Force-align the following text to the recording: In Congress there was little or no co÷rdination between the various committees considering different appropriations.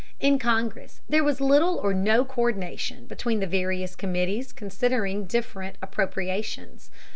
In 0.19 0.39
Congress 0.39 1.01
there 1.07 1.23
was 1.23 1.39
little 1.39 1.77
or 1.77 1.93
no 1.93 2.25
co÷rdination 2.25 3.07
between 3.07 3.39
the 3.39 3.45
various 3.45 3.95
committees 3.95 4.51
considering 4.51 5.25
different 5.25 5.77
appropriations. 5.79 6.89